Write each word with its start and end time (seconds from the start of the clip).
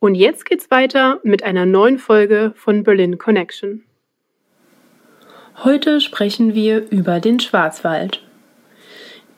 Und 0.00 0.14
jetzt 0.14 0.44
geht's 0.44 0.70
weiter 0.70 1.20
mit 1.22 1.42
einer 1.42 1.66
neuen 1.66 1.98
Folge 1.98 2.52
von 2.56 2.82
Berlin 2.82 3.18
Connection. 3.18 3.84
Heute 5.62 6.00
sprechen 6.00 6.54
wir 6.54 6.90
über 6.90 7.20
den 7.20 7.40
Schwarzwald. 7.40 8.22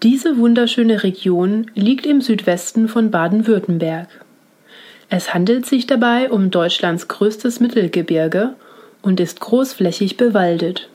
Diese 0.03 0.39
wunderschöne 0.39 1.03
Region 1.03 1.71
liegt 1.75 2.07
im 2.07 2.21
Südwesten 2.21 2.89
von 2.89 3.11
Baden-Württemberg. 3.11 4.09
Es 5.09 5.35
handelt 5.35 5.67
sich 5.67 5.87
dabei 5.87 6.31
um 6.31 6.51
Deutschlands 6.51 7.09
größtes 7.09 7.61
Mittelgebirge 7.61 8.55
und 9.03 9.21
ist 9.21 9.41
großflächig 9.41 10.17
bewaldet. 10.17 10.89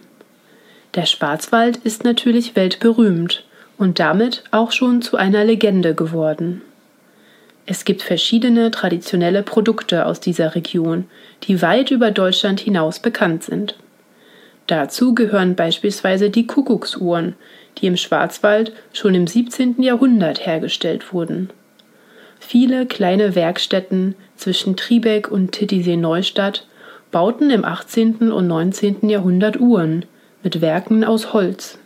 Der 0.95 1.05
Schwarzwald 1.05 1.77
ist 1.77 2.03
natürlich 2.03 2.55
weltberühmt 2.55 3.45
und 3.77 3.99
damit 3.99 4.43
auch 4.51 4.71
schon 4.71 5.01
zu 5.01 5.17
einer 5.17 5.45
Legende 5.45 5.95
geworden. 5.95 6.61
Es 7.65 7.85
gibt 7.85 8.01
verschiedene 8.01 8.71
traditionelle 8.71 9.43
Produkte 9.43 10.05
aus 10.05 10.19
dieser 10.19 10.55
Region, 10.55 11.05
die 11.43 11.61
weit 11.61 11.91
über 11.91 12.11
Deutschland 12.11 12.59
hinaus 12.59 12.99
bekannt 12.99 13.43
sind. 13.43 13.75
Dazu 14.67 15.13
gehören 15.13 15.55
beispielsweise 15.55 16.29
die 16.29 16.47
Kuckucksuhren, 16.47 17.35
die 17.77 17.87
im 17.87 17.97
Schwarzwald 17.97 18.73
schon 18.93 19.15
im 19.15 19.27
17. 19.27 19.81
Jahrhundert 19.81 20.45
hergestellt 20.45 21.13
wurden. 21.13 21.49
Viele 22.39 22.85
kleine 22.85 23.35
Werkstätten 23.35 24.15
zwischen 24.35 24.75
Triebeck 24.75 25.29
und 25.29 25.51
Titisee-Neustadt 25.51 26.67
bauten 27.11 27.51
im 27.51 27.63
18. 27.63 28.31
und 28.31 28.47
19. 28.47 29.09
Jahrhundert 29.09 29.59
Uhren, 29.59 30.05
mit 30.43 30.61
Werken 30.61 31.03
aus 31.03 31.33
Holz. 31.33 31.77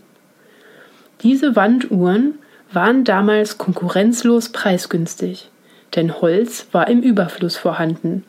Diese 1.22 1.56
Wanduhren 1.56 2.36
waren 2.72 3.04
damals 3.04 3.58
konkurrenzlos 3.58 4.50
preisgünstig, 4.50 5.50
denn 5.96 6.22
Holz 6.22 6.68
war 6.72 6.88
im 6.88 7.02
Überfluss 7.02 7.58
vorhanden 7.58 8.24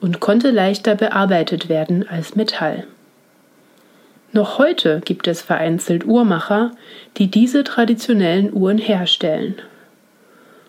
und 0.00 0.20
konnte 0.20 0.50
leichter 0.50 0.94
bearbeitet 0.94 1.68
werden 1.68 2.08
als 2.08 2.34
Metall. 2.34 2.86
Noch 4.32 4.58
heute 4.58 5.00
gibt 5.04 5.26
es 5.26 5.42
vereinzelt 5.42 6.06
Uhrmacher, 6.06 6.70
die 7.16 7.28
diese 7.30 7.64
traditionellen 7.64 8.52
Uhren 8.52 8.78
herstellen. 8.78 9.56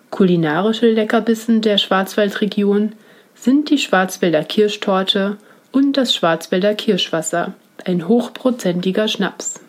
Kulinarische 0.09 0.91
Leckerbissen 0.91 1.61
der 1.61 1.77
Schwarzwaldregion 1.77 2.93
sind 3.35 3.69
die 3.69 3.77
Schwarzwälder 3.77 4.43
Kirschtorte 4.43 5.37
und 5.71 5.95
das 5.95 6.13
Schwarzwälder 6.13 6.73
Kirschwasser, 6.73 7.53
ein 7.85 8.07
hochprozentiger 8.07 9.07
Schnaps. 9.07 9.61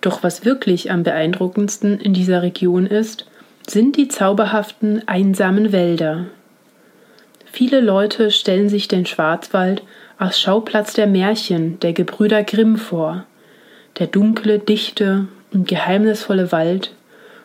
Doch 0.00 0.22
was 0.22 0.44
wirklich 0.44 0.90
am 0.90 1.02
beeindruckendsten 1.02 2.00
in 2.00 2.14
dieser 2.14 2.42
Region 2.42 2.86
ist, 2.86 3.26
sind 3.66 3.96
die 3.96 4.08
zauberhaften, 4.08 5.06
einsamen 5.06 5.72
Wälder. 5.72 6.26
Viele 7.44 7.80
Leute 7.80 8.30
stellen 8.30 8.68
sich 8.68 8.88
den 8.88 9.06
Schwarzwald 9.06 9.82
als 10.18 10.40
Schauplatz 10.40 10.94
der 10.94 11.06
Märchen 11.06 11.78
der 11.80 11.92
Gebrüder 11.92 12.42
Grimm 12.44 12.76
vor. 12.76 13.24
Der 13.98 14.06
dunkle, 14.06 14.58
dichte 14.58 15.28
und 15.52 15.68
geheimnisvolle 15.68 16.50
Wald, 16.50 16.94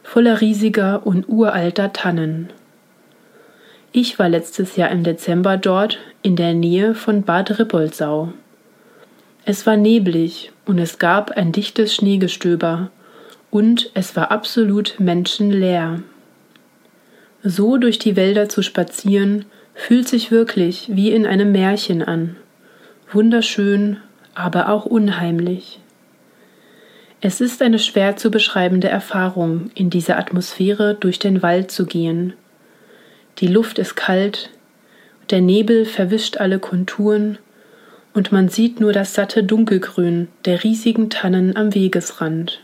voller 0.04 0.40
riesiger 0.40 1.06
und 1.06 1.28
uralter 1.28 1.92
Tannen. 1.92 2.50
Ich 3.92 4.18
war 4.20 4.30
letztes 4.30 4.76
Jahr 4.76 4.92
im 4.92 5.04
Dezember 5.04 5.58
dort 5.58 5.98
in 6.22 6.36
der 6.36 6.54
Nähe 6.54 6.96
von 6.96 7.24
Bad 7.24 7.60
Rippoldsau. 7.60 8.32
Es 9.44 9.66
war 9.66 9.76
neblig 9.76 10.52
und 10.66 10.78
es 10.78 11.00
gab 11.00 11.32
ein 11.32 11.52
dichtes 11.52 11.96
Schneegestöber 11.96 12.92
und 13.50 13.90
es 13.94 14.16
war 14.16 14.32
absolut 14.32 14.96
menschenleer. 15.00 16.02
So 17.44 17.78
durch 17.78 18.00
die 18.00 18.16
Wälder 18.16 18.50
zu 18.50 18.62
spazieren, 18.62 19.46
fühlt 19.74 20.08
sich 20.08 20.32
wirklich 20.32 20.90
wie 20.92 21.12
in 21.12 21.26
einem 21.26 21.52
Märchen 21.52 22.02
an. 22.02 22.36
Wunderschön, 23.12 23.98
aber 24.34 24.70
auch 24.70 24.86
unheimlich. 24.86 25.80
Es 27.22 27.42
ist 27.42 27.62
eine 27.62 27.80
schwer 27.80 28.16
zu 28.16 28.30
beschreibende 28.30 28.90
Erfahrung, 28.90 29.72
in 29.74 29.90
dieser 29.90 30.18
Atmosphäre 30.18 30.96
durch 30.96 31.20
den 31.20 31.42
Wald 31.42 31.72
zu 31.72 31.86
gehen. 31.86 32.34
Die 33.40 33.48
Luft 33.48 33.80
ist 33.80 33.96
kalt, 33.96 34.50
der 35.30 35.42
Nebel 35.42 35.86
verwischt 35.86 36.38
alle 36.38 36.60
Konturen 36.60 37.38
und 38.14 38.32
man 38.32 38.50
sieht 38.50 38.80
nur 38.80 38.94
das 38.94 39.14
satte 39.14 39.44
Dunkelgrün 39.44 40.28
der 40.46 40.64
riesigen 40.64 41.10
Tannen 41.10 41.56
am 41.56 41.76
Wegesrand. 41.76 42.62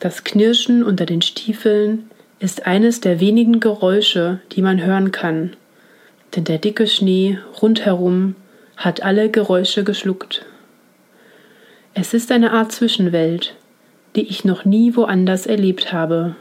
Das 0.00 0.24
Knirschen 0.24 0.82
unter 0.82 1.06
den 1.06 1.22
Stiefeln 1.22 2.10
ist 2.38 2.66
eines 2.66 3.00
der 3.00 3.20
wenigen 3.20 3.60
Geräusche, 3.60 4.40
die 4.52 4.62
man 4.62 4.84
hören 4.84 5.12
kann, 5.12 5.56
denn 6.34 6.44
der 6.44 6.58
dicke 6.58 6.86
Schnee 6.86 7.38
rundherum 7.62 8.34
hat 8.76 9.02
alle 9.02 9.30
Geräusche 9.30 9.84
geschluckt. 9.84 10.44
Es 11.94 12.12
ist 12.12 12.30
eine 12.30 12.52
Art 12.52 12.72
Zwischenwelt, 12.72 13.56
die 14.16 14.28
ich 14.28 14.44
noch 14.44 14.64
nie 14.64 14.96
woanders 14.96 15.46
erlebt 15.46 15.92
habe. 15.92 16.36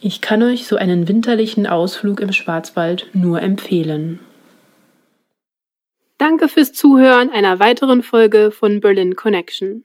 Ich 0.00 0.20
kann 0.20 0.42
euch 0.42 0.66
so 0.66 0.76
einen 0.76 1.08
winterlichen 1.08 1.66
Ausflug 1.66 2.20
im 2.20 2.32
Schwarzwald 2.32 3.08
nur 3.12 3.42
empfehlen. 3.42 4.20
Danke 6.18 6.48
fürs 6.48 6.72
Zuhören 6.72 7.30
einer 7.30 7.58
weiteren 7.58 8.02
Folge 8.02 8.50
von 8.50 8.80
Berlin 8.80 9.16
Connection. 9.16 9.84